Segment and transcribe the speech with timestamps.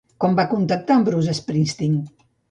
[0.23, 1.99] Com van contactar amb Bruce Springsteen?